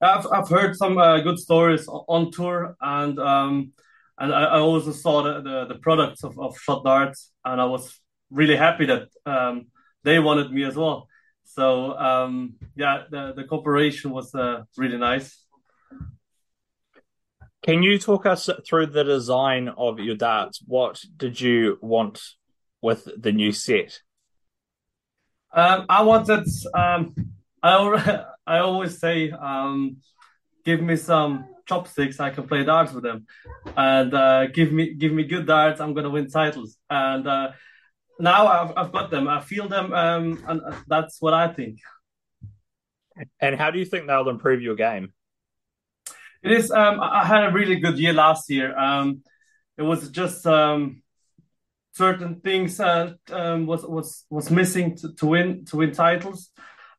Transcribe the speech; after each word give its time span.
I've 0.00 0.26
I've 0.32 0.48
heard 0.48 0.76
some 0.76 0.98
uh, 0.98 1.20
good 1.20 1.38
stories 1.38 1.86
on 1.88 2.30
tour, 2.32 2.76
and 2.80 3.18
um, 3.18 3.72
and 4.18 4.34
I, 4.34 4.44
I 4.44 4.58
also 4.58 4.92
saw 4.92 5.22
the, 5.22 5.40
the, 5.42 5.74
the 5.74 5.78
products 5.80 6.24
of, 6.24 6.38
of 6.38 6.58
Shot 6.58 6.84
Darts, 6.84 7.32
and 7.44 7.60
I 7.60 7.66
was 7.66 8.00
really 8.30 8.56
happy 8.56 8.86
that 8.86 9.08
um, 9.26 9.66
they 10.04 10.18
wanted 10.18 10.52
me 10.52 10.64
as 10.64 10.76
well. 10.76 11.08
So 11.44 11.98
um, 11.98 12.54
yeah, 12.76 13.04
the 13.10 13.34
the 13.34 13.44
cooperation 13.44 14.10
was 14.10 14.34
uh, 14.34 14.62
really 14.76 14.96
nice. 14.98 15.44
Can 17.62 17.82
you 17.82 17.98
talk 17.98 18.24
us 18.24 18.48
through 18.66 18.86
the 18.86 19.04
design 19.04 19.68
of 19.68 19.98
your 19.98 20.16
darts? 20.16 20.62
What 20.66 21.02
did 21.14 21.38
you 21.38 21.78
want 21.82 22.22
with 22.80 23.06
the 23.18 23.32
new 23.32 23.52
set? 23.52 24.00
Um, 25.52 25.84
I 25.88 26.02
wanted. 26.02 26.46
Um, 26.72 27.14
I 27.62 28.24
I 28.46 28.58
always 28.58 28.98
say, 28.98 29.30
um, 29.30 29.98
give 30.64 30.80
me 30.82 30.96
some 30.96 31.46
chopsticks, 31.66 32.20
I 32.20 32.30
can 32.30 32.46
play 32.46 32.64
darts 32.64 32.92
with 32.92 33.04
them, 33.04 33.26
and 33.76 34.12
uh, 34.12 34.46
give 34.46 34.72
me 34.72 34.94
give 34.94 35.12
me 35.12 35.24
good 35.24 35.46
darts, 35.46 35.80
I'm 35.80 35.94
gonna 35.94 36.10
win 36.10 36.28
titles. 36.28 36.76
And 36.88 37.26
uh, 37.26 37.52
now 38.18 38.46
I've 38.46 38.72
I've 38.76 38.92
got 38.92 39.10
them. 39.10 39.28
I 39.28 39.40
feel 39.40 39.68
them, 39.68 39.92
um, 39.92 40.44
and 40.46 40.60
that's 40.86 41.20
what 41.20 41.34
I 41.34 41.48
think. 41.48 41.78
And 43.40 43.56
how 43.56 43.70
do 43.70 43.78
you 43.78 43.84
think 43.84 44.06
they'll 44.06 44.28
improve 44.28 44.62
your 44.62 44.76
game? 44.76 45.12
It 46.42 46.52
is. 46.52 46.70
Um, 46.70 47.00
I 47.00 47.24
had 47.24 47.44
a 47.44 47.52
really 47.52 47.76
good 47.76 47.98
year 47.98 48.12
last 48.14 48.48
year. 48.48 48.76
Um, 48.76 49.22
it 49.76 49.82
was 49.82 50.08
just 50.10 50.46
um, 50.46 51.02
certain 51.92 52.40
things 52.40 52.80
uh, 52.80 53.14
um, 53.30 53.66
was 53.66 53.84
was 53.84 54.24
was 54.30 54.50
missing 54.50 54.96
to, 54.96 55.14
to 55.14 55.26
win 55.26 55.64
to 55.66 55.76
win 55.76 55.92
titles. 55.92 56.50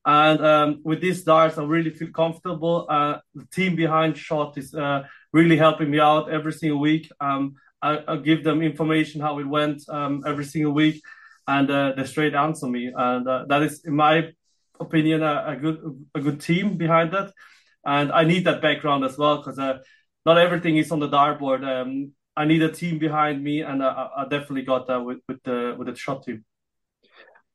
And 0.06 0.44
um, 0.44 0.82
with 0.84 1.00
these 1.00 1.24
darts, 1.24 1.58
I 1.58 1.64
really 1.64 1.92
feel 1.92 2.12
comfortable. 2.12 2.88
Uh, 2.90 3.20
the 3.36 3.46
team 3.54 3.76
behind 3.76 4.18
Shot 4.18 4.58
is 4.58 4.74
uh, 4.74 5.04
really 5.32 5.58
helping 5.58 5.92
me 5.92 6.00
out 6.00 6.32
every 6.32 6.54
single 6.54 6.80
week. 6.80 7.12
Um, 7.20 7.56
I, 7.82 8.00
I, 8.08 8.18
give 8.18 8.44
them 8.44 8.62
information 8.62 9.22
how 9.22 9.40
it 9.40 9.48
went 9.48 9.84
um, 9.90 10.24
every 10.26 10.46
single 10.46 10.72
week, 10.72 11.02
and 11.48 11.70
uh, 11.70 11.94
they 11.96 12.06
straight 12.06 12.34
answer 12.34 12.68
me. 12.68 12.92
And 12.96 13.28
uh, 13.28 13.46
that 13.48 13.62
is, 13.64 13.86
in 13.86 13.96
my 13.96 14.32
opinion, 14.80 15.22
a, 15.22 15.44
a, 15.48 15.56
good 15.56 16.06
a 16.16 16.20
good 16.20 16.42
team 16.42 16.78
behind 16.78 17.14
that. 17.14 17.32
And 17.86 18.12
I 18.12 18.24
need 18.24 18.46
that 18.46 18.62
background 18.62 19.04
as 19.04 19.18
well 19.18 19.38
because 19.38 19.58
uh, 19.60 19.80
not 20.26 20.38
everything 20.38 20.78
is 20.78 20.92
on 20.92 21.00
the 21.00 21.10
dartboard. 21.10 21.64
Um, 21.64 22.14
I 22.36 22.46
need 22.46 22.62
a 22.64 22.72
team 22.72 22.98
behind 22.98 23.44
me, 23.44 23.62
and 23.62 23.84
I, 23.84 24.08
I 24.18 24.24
definitely 24.24 24.64
got 24.64 24.88
that 24.88 25.04
with, 25.04 25.20
with 25.28 25.44
the 25.44 25.76
with 25.78 25.88
the 25.88 25.96
shot 25.96 26.24
team. 26.24 26.44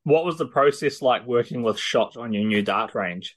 What 0.06 0.24
was 0.24 0.38
the 0.38 0.46
process 0.46 1.02
like 1.02 1.26
working 1.26 1.64
with 1.64 1.80
Shot 1.80 2.16
on 2.16 2.32
your 2.32 2.44
new 2.44 2.62
dart 2.62 2.94
range? 2.94 3.36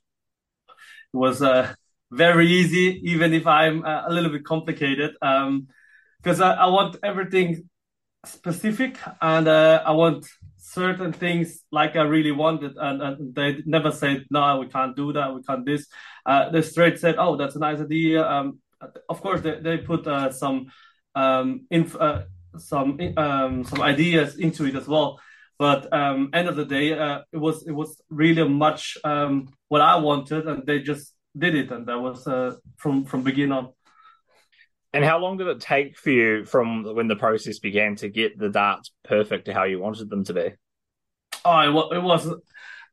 It 1.12 1.18
was 1.18 1.42
uh, 1.42 1.74
very 2.12 2.46
easy, 2.46 3.02
even 3.06 3.34
if 3.34 3.48
I'm 3.48 3.84
uh, 3.84 4.04
a 4.06 4.14
little 4.14 4.30
bit 4.30 4.46
complicated, 4.46 5.14
because 5.14 6.42
um, 6.42 6.44
I, 6.44 6.54
I, 6.54 6.66
want 6.68 6.98
everything 7.02 7.68
specific 8.24 9.00
and 9.20 9.48
uh, 9.48 9.82
I 9.84 9.94
want 9.94 10.28
certain 10.58 11.12
things 11.12 11.64
like 11.72 11.96
I 11.96 12.04
really 12.04 12.32
wanted, 12.32 12.74
and, 12.78 13.02
and, 13.02 13.34
they 13.34 13.64
never 13.66 13.90
said 13.90 14.28
no, 14.30 14.60
we 14.60 14.68
can't 14.68 14.96
do 14.96 15.12
that, 15.14 15.34
we 15.34 15.42
can't 15.42 15.66
this. 15.66 15.88
Uh, 16.24 16.52
they 16.52 16.62
straight 16.62 17.00
said, 17.00 17.16
oh, 17.18 17.36
that's 17.36 17.56
a 17.56 17.60
nice 17.60 17.80
idea. 17.80 18.24
Um, 18.24 18.60
of 19.10 19.22
course, 19.22 19.42
they 19.42 19.60
they 19.60 19.78
put 19.80 20.06
uh, 20.06 20.32
some 20.32 20.68
um, 21.16 21.66
inf- 21.72 22.00
uh, 22.00 22.26
some 22.60 23.00
um, 23.18 23.64
some 23.64 23.82
ideas 23.82 24.36
into 24.36 24.66
it 24.66 24.76
as 24.76 24.88
well. 24.88 25.20
But 25.60 25.92
um, 25.94 26.30
end 26.34 26.48
of 26.48 26.56
the 26.56 26.64
day, 26.64 26.98
uh, 26.98 27.20
it 27.34 27.38
was 27.38 27.68
it 27.68 27.74
was 27.74 28.02
really 28.10 28.48
much 28.48 28.98
um, 29.04 29.50
what 29.68 29.82
I 29.82 29.98
wanted, 29.98 30.48
and 30.48 30.66
they 30.66 30.80
just 30.80 31.14
did 31.38 31.54
it, 31.54 31.70
and 31.70 31.86
that 31.88 32.00
was 32.00 32.26
uh, 32.26 32.56
from 32.78 33.04
from 33.04 33.24
beginning 33.24 33.52
on. 33.52 33.74
And 34.94 35.04
how 35.04 35.20
long 35.20 35.38
did 35.38 35.48
it 35.48 35.60
take 35.60 35.98
for 35.98 36.10
you 36.10 36.46
from 36.46 36.96
when 36.96 37.10
the 37.10 37.16
process 37.18 37.60
began 37.60 37.96
to 37.98 38.08
get 38.10 38.40
the 38.40 38.50
darts 38.50 38.92
perfect 39.04 39.46
to 39.46 39.54
how 39.54 39.66
you 39.66 39.80
wanted 39.80 40.10
them 40.10 40.24
to 40.24 40.34
be? 40.34 40.54
Oh, 41.44 41.60
it, 41.60 41.98
it 41.98 42.04
wasn't 42.04 42.42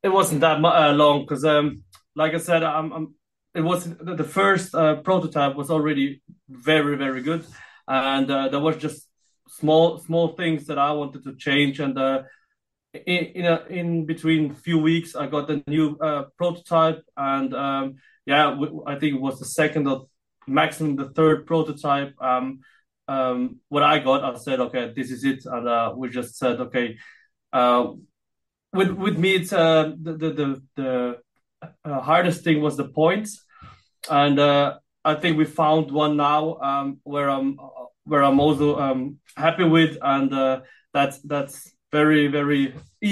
it 0.02 0.08
wasn't 0.08 0.40
that 0.40 0.62
uh, 0.64 0.92
long 0.92 1.20
because, 1.20 1.44
um, 1.44 1.84
like 2.14 2.34
I 2.34 2.38
said, 2.38 2.62
I'm, 2.62 2.92
I'm 2.92 3.14
it 3.54 3.62
was 3.62 3.84
the 3.84 4.24
first 4.24 4.74
uh, 4.74 4.96
prototype 4.96 5.54
was 5.54 5.70
already 5.70 6.20
very 6.48 6.96
very 6.96 7.22
good, 7.22 7.46
and 7.86 8.30
uh, 8.30 8.48
there 8.48 8.60
was 8.60 8.76
just 8.76 9.08
small 9.48 9.98
small 9.98 10.34
things 10.34 10.66
that 10.66 10.78
I 10.78 10.90
wanted 10.92 11.22
to 11.24 11.36
change, 11.36 11.80
and 11.80 11.96
uh, 11.96 12.22
in 13.06 13.24
in, 13.34 13.44
a, 13.44 13.64
in 13.68 14.06
between 14.06 14.54
few 14.54 14.78
weeks, 14.78 15.14
I 15.14 15.26
got 15.26 15.46
the 15.46 15.62
new 15.66 15.96
uh, 15.98 16.24
prototype, 16.36 17.02
and 17.16 17.54
um, 17.54 17.96
yeah, 18.24 18.56
I 18.86 18.96
think 18.98 19.14
it 19.14 19.20
was 19.20 19.38
the 19.38 19.44
second 19.44 19.86
or 19.86 20.08
maximum 20.46 20.96
the 20.96 21.10
third 21.10 21.46
prototype. 21.46 22.14
Um, 22.20 22.60
um, 23.08 23.60
what 23.68 23.82
I 23.82 23.98
got, 23.98 24.24
I 24.24 24.36
said, 24.38 24.60
okay, 24.60 24.92
this 24.94 25.10
is 25.10 25.24
it, 25.24 25.44
and 25.46 25.68
uh, 25.68 25.92
we 25.96 26.08
just 26.08 26.36
said, 26.36 26.60
okay. 26.60 26.98
Uh, 27.52 27.92
with 28.72 28.90
with 28.90 29.18
me, 29.18 29.34
it's 29.36 29.52
uh, 29.52 29.92
the 30.00 30.12
the 30.12 30.30
the, 30.30 30.62
the 30.76 31.18
uh, 31.84 32.00
hardest 32.00 32.44
thing 32.44 32.60
was 32.60 32.76
the 32.76 32.88
points, 32.88 33.44
and 34.10 34.38
uh, 34.38 34.78
I 35.04 35.14
think 35.14 35.38
we 35.38 35.44
found 35.44 35.90
one 35.90 36.16
now 36.16 36.56
um, 36.56 37.00
where 37.04 37.30
I'm 37.30 37.58
where 38.04 38.22
I'm 38.22 38.40
also 38.40 38.78
um, 38.78 39.18
happy 39.36 39.64
with, 39.64 39.98
and 40.02 40.32
uh, 40.32 40.60
that's 40.92 41.18
that's 41.20 41.72
very 42.00 42.22
very 42.40 42.62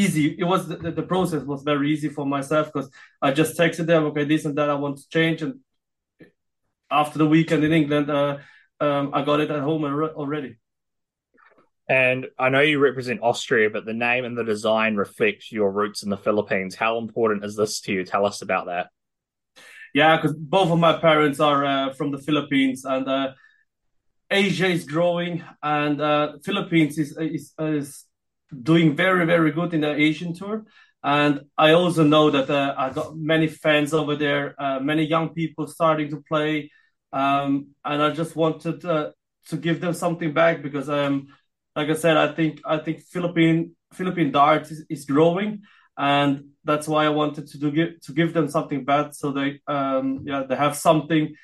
easy. 0.00 0.27
It 0.43 0.47
was 0.53 0.61
the, 0.69 0.77
the 1.00 1.06
process 1.15 1.43
was 1.53 1.62
very 1.62 1.87
easy 1.95 2.11
for 2.17 2.27
myself 2.37 2.65
because 2.69 2.89
i 3.27 3.28
just 3.41 3.53
texted 3.61 3.87
them 3.87 4.03
okay 4.09 4.25
this 4.25 4.45
and 4.47 4.56
that 4.59 4.71
i 4.75 4.77
want 4.84 4.97
to 4.99 5.09
change. 5.17 5.39
And 5.43 5.53
after 6.91 7.17
the 7.23 7.31
weekend 7.37 7.62
in 7.65 7.73
england 7.81 8.06
uh, 8.11 8.39
um, 8.84 9.05
i 9.17 9.21
got 9.28 9.41
it 9.44 9.50
at 9.50 9.62
home 9.69 9.84
already. 10.23 10.53
And 11.89 12.21
i 12.44 12.49
know 12.53 12.65
you 12.71 12.78
represent 12.91 13.27
austria 13.31 13.71
but 13.75 13.84
the 13.91 13.99
name 14.09 14.25
and 14.25 14.37
the 14.41 14.49
design 14.55 14.93
reflect 15.06 15.53
your 15.59 15.71
roots 15.81 16.03
in 16.05 16.11
the 16.11 16.23
philippines. 16.27 16.75
How 16.84 16.93
important 17.05 17.44
is 17.49 17.56
this 17.61 17.81
to 17.84 17.93
you? 17.94 18.05
Tell 18.05 18.25
us 18.31 18.43
about 18.43 18.67
that. 18.73 18.87
Yeah 20.00 20.12
because 20.17 20.34
both 20.56 20.71
of 20.75 20.78
my 20.89 20.94
parents 21.09 21.39
are 21.50 21.61
uh, 21.73 21.93
from 21.99 22.09
the 22.15 22.23
philippines 22.27 22.84
and 22.94 23.05
uh, 23.17 23.28
asia 24.31 24.69
is 24.77 24.84
growing 24.94 25.34
and 25.62 25.97
uh, 26.00 26.27
philippines 26.49 26.94
is, 27.03 27.11
is, 27.37 27.44
is 27.59 27.89
doing 28.63 28.97
very 28.97 29.27
very 29.27 29.53
good 29.53 29.75
in 29.75 29.81
the 29.81 29.95
Asian 29.95 30.35
tour. 30.35 30.65
And 31.05 31.43
I 31.59 31.73
also 31.73 32.03
know 32.03 32.31
that 32.31 32.49
uh, 32.49 32.75
I 32.79 32.89
got 32.89 33.15
many 33.15 33.47
fans 33.47 33.93
over 33.93 34.17
there, 34.17 34.55
uh, 34.59 34.81
many 34.81 35.05
young 35.05 35.35
people 35.35 35.67
starting 35.67 36.09
to 36.11 36.23
play, 36.27 36.71
um, 37.13 37.75
and 37.85 38.03
I 38.03 38.11
just 38.11 38.35
wanted 38.35 38.83
uh, 38.87 39.11
to 39.49 39.57
give 39.59 39.83
them 39.83 39.93
something 39.93 40.33
back 40.33 40.63
because, 40.63 40.89
um, 40.89 41.27
like 41.77 41.91
I 41.91 41.95
said, 41.95 42.17
I 42.17 42.33
think 42.33 42.63
I 42.65 42.79
think 42.79 43.03
Philippine 43.03 43.77
Philippine 43.93 44.33
darts 44.33 44.71
is, 44.71 44.87
is 44.89 45.05
growing, 45.05 45.63
and 45.99 46.45
that's 46.65 46.89
why 46.89 47.05
I 47.05 47.11
wanted 47.11 47.49
to 47.49 47.59
do 47.59 47.71
give 47.71 48.01
to 48.01 48.13
give 48.13 48.33
them 48.33 48.49
something 48.49 48.87
back 48.87 49.13
so 49.15 49.31
they 49.31 49.61
um, 49.67 50.23
yeah 50.25 50.45
they 50.49 50.57
have 50.57 50.75
something. 50.75 51.35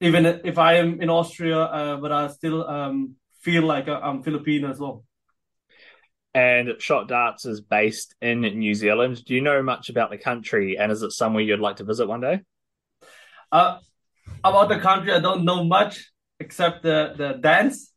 Even 0.00 0.26
if 0.26 0.58
I 0.58 0.74
am 0.78 1.00
in 1.00 1.10
Austria, 1.10 1.58
uh, 1.60 1.96
but 1.98 2.10
I 2.10 2.28
still 2.28 2.66
um, 2.66 3.14
feel 3.42 3.62
like 3.62 3.86
I'm 3.86 4.22
Filipino 4.22 4.70
as 4.70 4.80
well 4.80 5.04
and 6.34 6.70
Shot 6.78 7.08
Darts 7.08 7.44
is 7.44 7.60
based 7.60 8.14
in 8.20 8.40
New 8.40 8.74
Zealand. 8.74 9.24
Do 9.24 9.34
you 9.34 9.40
know 9.40 9.62
much 9.62 9.88
about 9.88 10.10
the 10.10 10.18
country, 10.18 10.78
and 10.78 10.92
is 10.92 11.02
it 11.02 11.12
somewhere 11.12 11.42
you'd 11.42 11.60
like 11.60 11.76
to 11.76 11.84
visit 11.84 12.06
one 12.06 12.20
day? 12.20 12.42
Uh, 13.50 13.78
about 14.44 14.68
the 14.68 14.78
country, 14.78 15.12
I 15.12 15.20
don't 15.20 15.44
know 15.44 15.64
much 15.64 16.12
except 16.38 16.82
the 16.82 17.14
the 17.16 17.32
dance, 17.40 17.92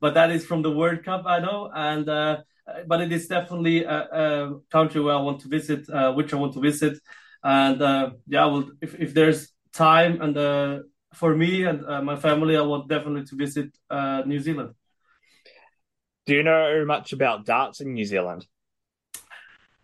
but 0.00 0.14
that 0.14 0.30
is 0.30 0.46
from 0.46 0.62
the 0.62 0.70
World 0.70 1.04
Cup, 1.04 1.24
I 1.26 1.40
know, 1.40 1.70
and 1.74 2.08
uh, 2.08 2.38
but 2.86 3.02
it 3.02 3.12
is 3.12 3.26
definitely 3.26 3.84
a, 3.84 3.98
a, 3.98 4.60
country 4.70 5.00
where 5.00 5.14
I 5.14 5.20
want 5.20 5.40
to 5.40 5.48
visit, 5.48 5.88
uh, 5.90 6.12
which 6.12 6.32
I 6.32 6.36
want 6.36 6.54
to 6.54 6.60
visit, 6.60 6.98
and 7.42 7.82
uh, 7.82 8.10
yeah, 8.26 8.46
well, 8.46 8.70
if 8.80 8.94
if 8.98 9.12
there's 9.12 9.52
time 9.72 10.22
and 10.22 10.36
uh, 10.36 10.78
for 11.12 11.36
me 11.36 11.64
and 11.64 11.84
uh, 11.84 12.00
my 12.00 12.16
family, 12.16 12.56
I 12.56 12.62
want 12.62 12.88
definitely 12.88 13.24
to 13.26 13.36
visit 13.36 13.76
New 14.26 14.40
Zealand. 14.40 14.74
Do 16.26 16.34
you 16.34 16.42
know 16.42 16.84
much 16.86 17.12
about 17.12 17.44
darts 17.44 17.80
in 17.80 17.92
New 17.92 18.04
Zealand? 18.04 18.46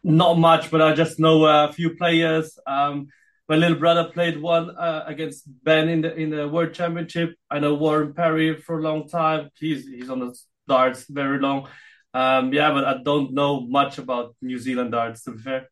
Not 0.03 0.39
much, 0.39 0.71
but 0.71 0.81
I 0.81 0.95
just 0.95 1.19
know 1.19 1.45
a 1.45 1.73
few 1.73 1.97
players. 1.97 2.59
Um, 2.67 3.09
my 3.49 3.57
little 3.57 3.77
brother 3.77 4.05
played 4.05 4.41
one 4.41 4.71
uh, 4.71 5.05
against 5.07 5.43
Ben 5.65 5.89
in 5.89 6.01
the 6.01 6.15
in 6.15 6.31
the 6.31 6.49
World 6.49 6.73
Championship. 6.73 7.35
I 7.51 7.59
know 7.59 7.75
Warren 7.75 8.15
Parry 8.15 8.57
for 8.57 8.79
a 8.79 8.83
long 8.83 9.09
time. 9.09 9.51
He's 9.59 9.87
he's 9.87 10.09
on 10.09 10.21
the 10.21 10.39
darts 10.67 11.05
very 11.09 11.39
long. 11.41 11.69
Um, 12.15 12.53
yeah, 12.55 12.73
but 12.73 12.85
I 12.85 13.03
don't 13.03 13.35
know 13.35 13.61
much 13.61 13.99
about 13.99 14.35
New 14.41 14.59
Zealand 14.59 14.93
darts 14.93 15.25
to 15.25 15.33
be 15.33 15.43
fair. 15.43 15.69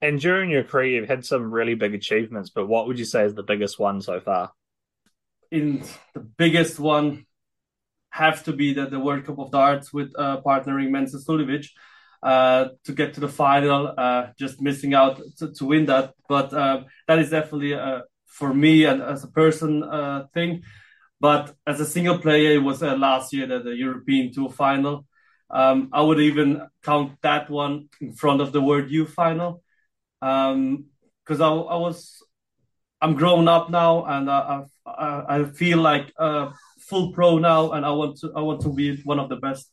And 0.00 0.20
during 0.20 0.50
your 0.50 0.64
career, 0.64 1.00
you've 1.00 1.08
had 1.08 1.24
some 1.24 1.50
really 1.50 1.74
big 1.74 1.94
achievements. 1.94 2.50
But 2.50 2.66
what 2.66 2.86
would 2.86 2.98
you 2.98 3.04
say 3.04 3.24
is 3.24 3.34
the 3.34 3.42
biggest 3.42 3.78
one 3.78 4.00
so 4.00 4.18
far? 4.20 4.52
In 5.50 5.82
the 6.14 6.20
biggest 6.20 6.78
one, 6.78 7.26
have 8.18 8.42
to 8.44 8.52
be 8.52 8.74
the, 8.74 8.86
the 8.86 8.98
World 8.98 9.24
Cup 9.24 9.38
of 9.38 9.52
Darts 9.52 9.92
with 9.92 10.10
uh, 10.18 10.40
partnering 10.44 10.90
Mensur 10.90 11.24
Suljovic 11.24 11.66
uh, 12.22 12.70
to 12.84 12.92
get 12.92 13.14
to 13.14 13.20
the 13.20 13.28
final. 13.28 13.94
Uh, 13.96 14.26
just 14.36 14.60
missing 14.60 14.92
out 14.92 15.20
to, 15.38 15.52
to 15.52 15.64
win 15.64 15.86
that, 15.86 16.14
but 16.28 16.52
uh, 16.52 16.82
that 17.06 17.20
is 17.20 17.30
definitely 17.30 17.74
uh, 17.74 18.00
for 18.26 18.52
me 18.52 18.84
and 18.84 19.00
as 19.02 19.22
a 19.22 19.28
person 19.28 19.84
uh, 19.84 20.24
thing. 20.34 20.62
But 21.20 21.54
as 21.66 21.80
a 21.80 21.86
single 21.86 22.18
player, 22.18 22.52
it 22.54 22.64
was 22.70 22.82
uh, 22.82 22.96
last 22.96 23.32
year 23.32 23.46
that 23.46 23.64
the 23.64 23.76
European 23.76 24.32
Tour 24.32 24.50
final. 24.50 25.06
Um, 25.50 25.88
I 25.92 26.02
would 26.02 26.20
even 26.20 26.48
count 26.82 27.12
that 27.22 27.48
one 27.48 27.88
in 28.00 28.12
front 28.12 28.40
of 28.40 28.52
the 28.52 28.60
World 28.60 28.90
Youth 28.90 29.14
final 29.14 29.62
because 30.20 30.52
um, 30.52 31.42
I, 31.48 31.48
I, 31.74 31.76
was 31.76 32.22
I'm 33.00 33.14
grown 33.14 33.48
up 33.48 33.70
now 33.70 34.04
and 34.04 34.30
I, 34.30 34.64
I, 34.84 35.24
I 35.28 35.44
feel 35.44 35.78
like 35.78 36.12
a 36.18 36.52
full 36.88 37.12
pro 37.12 37.38
now, 37.38 37.72
and 37.72 37.84
I 37.84 37.90
want 37.90 38.18
to 38.18 38.32
I 38.34 38.40
want 38.40 38.60
to 38.62 38.72
be 38.72 39.00
one 39.02 39.18
of 39.18 39.28
the 39.28 39.36
best. 39.36 39.70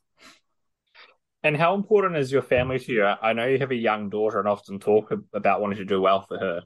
And 1.44 1.56
how 1.56 1.76
important 1.76 2.18
is 2.18 2.32
your 2.32 2.42
family 2.42 2.80
to 2.80 2.92
you? 2.92 3.06
I 3.06 3.34
know 3.34 3.46
you 3.46 3.60
have 3.60 3.72
a 3.72 3.76
young 3.76 4.10
daughter 4.10 4.40
and 4.40 4.48
often 4.48 4.80
talk 4.80 5.14
about 5.34 5.62
wanting 5.62 5.78
to 5.78 5.86
do 5.86 6.02
well 6.02 6.22
for 6.22 6.40
her. 6.40 6.64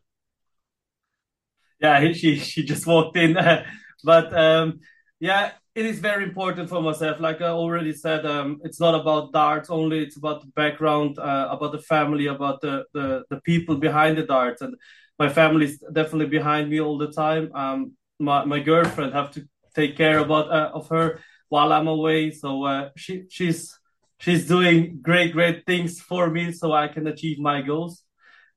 Yeah, 1.81 2.13
she 2.13 2.37
she 2.37 2.63
just 2.63 2.87
walked 2.87 3.17
in, 3.17 3.37
but 4.03 4.33
um, 4.33 4.79
yeah, 5.19 5.51
it 5.75 5.85
is 5.85 5.99
very 5.99 6.23
important 6.23 6.69
for 6.69 6.81
myself. 6.81 7.19
Like 7.19 7.41
I 7.41 7.49
already 7.49 7.93
said, 7.93 8.25
um, 8.25 8.59
it's 8.63 8.79
not 8.79 8.95
about 8.95 9.33
darts 9.33 9.69
only. 9.69 9.99
It's 10.03 10.17
about 10.17 10.41
the 10.41 10.51
background, 10.55 11.19
uh, 11.19 11.47
about 11.51 11.71
the 11.71 11.79
family, 11.79 12.27
about 12.27 12.61
the, 12.61 12.85
the 12.93 13.23
the 13.29 13.41
people 13.41 13.75
behind 13.77 14.17
the 14.17 14.23
darts, 14.23 14.61
and 14.61 14.75
my 15.17 15.29
family 15.29 15.65
is 15.65 15.83
definitely 15.91 16.27
behind 16.27 16.69
me 16.69 16.79
all 16.79 16.97
the 16.97 17.11
time. 17.11 17.51
Um, 17.53 17.93
my 18.19 18.45
my 18.45 18.59
girlfriend 18.59 19.13
have 19.13 19.31
to 19.31 19.47
take 19.75 19.97
care 19.97 20.19
about 20.19 20.51
uh, 20.51 20.71
of 20.73 20.89
her 20.89 21.19
while 21.49 21.73
I'm 21.73 21.87
away, 21.87 22.31
so 22.31 22.63
uh, 22.63 22.89
she 22.95 23.25
she's 23.29 23.77
she's 24.19 24.47
doing 24.47 24.99
great, 25.01 25.33
great 25.33 25.65
things 25.65 25.99
for 25.99 26.29
me 26.29 26.51
so 26.51 26.71
I 26.73 26.87
can 26.87 27.07
achieve 27.07 27.39
my 27.39 27.61
goals. 27.61 28.03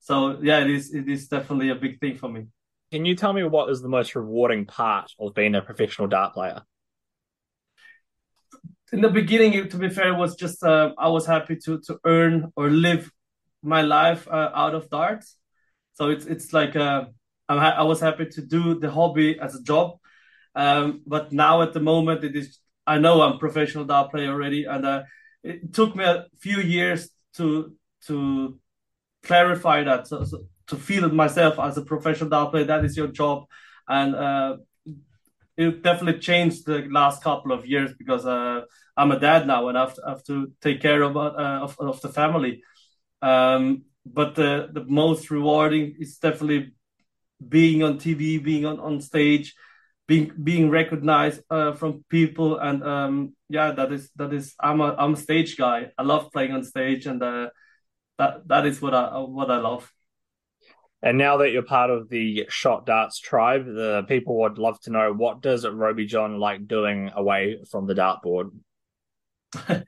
So 0.00 0.38
yeah, 0.42 0.60
it 0.60 0.70
is 0.70 0.94
it 0.94 1.08
is 1.08 1.28
definitely 1.28 1.70
a 1.70 1.74
big 1.74 2.00
thing 2.00 2.16
for 2.16 2.28
me. 2.28 2.46
Can 2.90 3.04
you 3.06 3.14
tell 3.14 3.32
me 3.32 3.44
what 3.44 3.70
is 3.70 3.80
the 3.80 3.88
most 3.88 4.14
rewarding 4.14 4.66
part 4.66 5.10
of 5.18 5.34
being 5.34 5.54
a 5.54 5.62
professional 5.62 6.08
dart 6.08 6.34
player? 6.34 6.62
In 8.92 9.00
the 9.00 9.08
beginning, 9.08 9.68
to 9.68 9.76
be 9.78 9.88
fair, 9.88 10.08
it 10.12 10.18
was 10.18 10.36
just 10.36 10.62
uh, 10.62 10.92
I 10.98 11.08
was 11.08 11.24
happy 11.24 11.56
to 11.64 11.80
to 11.86 11.98
earn 12.04 12.52
or 12.56 12.68
live 12.68 13.10
my 13.62 13.82
life 13.82 14.28
uh, 14.28 14.50
out 14.54 14.74
of 14.74 14.90
darts. 14.90 15.36
So 15.94 16.10
it's 16.10 16.26
it's 16.26 16.52
like 16.52 16.76
uh, 16.76 17.04
ha- 17.48 17.76
i 17.78 17.82
was 17.82 18.00
happy 18.00 18.26
to 18.26 18.42
do 18.42 18.78
the 18.78 18.90
hobby 18.90 19.38
as 19.40 19.54
a 19.54 19.62
job, 19.62 19.98
um, 20.54 21.02
but 21.06 21.32
now 21.32 21.62
at 21.62 21.72
the 21.72 21.80
moment 21.80 22.24
it 22.24 22.36
is 22.36 22.58
I 22.86 22.98
know 22.98 23.22
I'm 23.22 23.38
professional 23.38 23.84
dart 23.84 24.10
player 24.10 24.32
already, 24.32 24.64
and 24.64 24.84
uh, 24.84 25.02
it 25.42 25.72
took 25.72 25.94
me 25.94 26.04
a 26.04 26.26
few 26.40 26.58
years 26.58 27.10
to 27.36 27.74
to 28.06 28.58
clarify 29.22 29.84
that 29.84 30.08
so, 30.08 30.24
so 30.24 30.44
to 30.66 30.76
feel 30.76 31.08
myself 31.10 31.58
as 31.58 31.76
a 31.78 31.82
professional 31.82 32.28
dart 32.28 32.50
player 32.50 32.64
that 32.64 32.84
is 32.84 32.96
your 32.96 33.06
job 33.06 33.44
and 33.88 34.14
uh, 34.14 34.56
it 35.56 35.82
definitely 35.82 36.20
changed 36.20 36.66
the 36.66 36.86
last 36.90 37.22
couple 37.22 37.52
of 37.52 37.66
years 37.66 37.92
because 37.98 38.24
uh, 38.26 38.62
I'm 38.96 39.12
a 39.12 39.18
dad 39.18 39.46
now 39.46 39.68
and 39.68 39.76
I 39.76 39.82
have 39.82 39.94
to, 39.94 40.02
have 40.06 40.24
to 40.24 40.52
take 40.60 40.80
care 40.80 41.02
of, 41.02 41.16
uh, 41.16 41.60
of, 41.62 41.78
of 41.78 42.00
the 42.00 42.08
family. 42.08 42.62
Um, 43.20 43.84
but 44.04 44.34
the, 44.34 44.68
the 44.72 44.84
most 44.84 45.30
rewarding 45.30 45.96
is 45.98 46.18
definitely 46.18 46.72
being 47.46 47.82
on 47.82 47.98
TV, 47.98 48.42
being 48.42 48.64
on, 48.66 48.80
on 48.80 49.00
stage, 49.00 49.54
being 50.12 50.32
being 50.42 50.68
recognized 50.70 51.40
uh, 51.48 51.72
from 51.72 52.04
people. 52.10 52.58
And 52.58 52.82
um, 52.84 53.34
yeah 53.52 53.70
that 53.72 53.92
is 53.92 54.10
that 54.16 54.32
is 54.32 54.54
i'm 54.60 54.80
a 54.80 54.94
i'm 54.98 55.12
a 55.14 55.16
stage 55.16 55.56
guy. 55.56 55.78
I 55.98 56.02
love 56.02 56.32
playing 56.32 56.52
on 56.52 56.64
stage 56.64 57.06
and 57.06 57.22
uh, 57.22 57.50
that 58.18 58.48
that 58.48 58.66
is 58.66 58.80
what 58.82 58.94
i 58.94 59.18
what 59.18 59.50
i 59.50 59.58
love. 59.58 59.92
And 61.04 61.18
now 61.18 61.38
that 61.38 61.50
you're 61.50 61.64
part 61.64 61.90
of 61.90 62.08
the 62.08 62.46
shot 62.48 62.86
darts 62.86 63.18
tribe 63.18 63.66
the 63.66 64.04
people 64.08 64.40
would 64.40 64.58
love 64.58 64.80
to 64.82 64.90
know 64.90 65.12
what 65.12 65.42
does 65.42 65.66
rowby 65.66 66.06
john 66.06 66.38
like 66.38 66.66
doing 66.66 67.10
away 67.14 67.58
from 67.70 67.86
the 67.86 67.94
dartboard? 67.94 68.50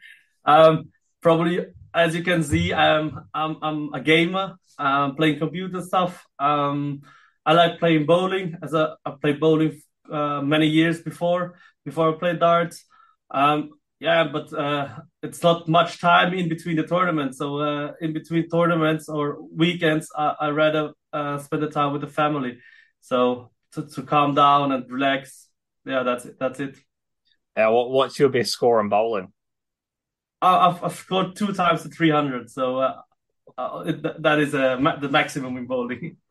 Um 0.46 0.90
probably 1.22 1.54
as 1.94 2.14
you 2.14 2.22
can 2.22 2.42
see 2.42 2.74
i'm 2.74 3.06
i'm, 3.32 3.56
I'm 3.62 3.94
a 3.94 4.00
gamer. 4.00 4.56
I'm 4.78 5.14
playing 5.16 5.38
computer 5.38 5.80
stuff. 5.80 6.26
Um 6.38 7.00
i 7.46 7.54
like 7.54 7.78
playing 7.78 8.04
bowling. 8.04 8.56
As 8.62 8.74
a 8.74 8.96
i 9.06 9.10
play 9.22 9.32
bowling 9.32 9.80
uh, 10.10 10.40
many 10.42 10.66
years 10.66 11.00
before 11.00 11.54
before 11.84 12.14
I 12.14 12.18
played 12.18 12.40
darts. 12.40 12.84
Um, 13.30 13.70
yeah, 14.00 14.28
but 14.32 14.52
uh, 14.52 14.88
it's 15.22 15.42
not 15.42 15.68
much 15.68 16.00
time 16.00 16.34
in 16.34 16.48
between 16.48 16.76
the 16.76 16.82
tournaments. 16.82 17.38
So 17.38 17.58
uh, 17.58 17.92
in 18.00 18.12
between 18.12 18.48
tournaments 18.48 19.08
or 19.08 19.38
weekends, 19.54 20.08
I, 20.16 20.34
I 20.40 20.48
rather 20.50 20.92
uh, 21.12 21.38
spend 21.38 21.62
the 21.62 21.70
time 21.70 21.92
with 21.92 22.02
the 22.02 22.08
family. 22.08 22.58
So 23.00 23.50
to, 23.72 23.86
to 23.86 24.02
calm 24.02 24.34
down 24.34 24.72
and 24.72 24.90
relax. 24.90 25.48
Yeah, 25.84 26.02
that's 26.02 26.24
it. 26.24 26.38
That's 26.38 26.60
it. 26.60 26.76
Yeah, 27.56 27.68
what, 27.68 27.90
what's 27.90 28.18
your 28.18 28.28
best 28.28 28.50
score 28.50 28.80
in 28.80 28.88
bowling? 28.88 29.32
I've, 30.42 30.82
I've 30.82 30.94
scored 30.94 31.36
two 31.36 31.52
times 31.52 31.82
to 31.82 31.88
300. 31.88 32.50
So 32.50 32.78
uh, 32.78 32.94
uh, 33.56 33.84
it, 33.86 34.22
that 34.22 34.38
is 34.38 34.54
uh, 34.54 34.76
the 35.00 35.08
maximum 35.08 35.56
in 35.56 35.66
bowling. 35.66 36.16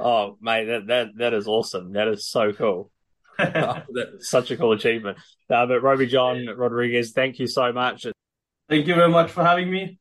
Oh, 0.00 0.36
mate, 0.40 0.64
that, 0.64 0.86
that 0.88 1.08
that 1.16 1.32
is 1.32 1.46
awesome. 1.46 1.92
That 1.92 2.08
is 2.08 2.26
so 2.26 2.52
cool. 2.52 2.90
such 4.20 4.50
a 4.50 4.56
cool 4.56 4.72
achievement. 4.72 5.18
Uh, 5.50 5.66
but 5.66 5.82
Rowby 5.82 6.06
John 6.06 6.46
Rodriguez, 6.56 7.12
thank 7.12 7.38
you 7.38 7.46
so 7.46 7.72
much. 7.72 8.06
Thank 8.68 8.86
you 8.86 8.94
very 8.94 9.10
much 9.10 9.30
for 9.30 9.44
having 9.44 9.70
me. 9.70 9.98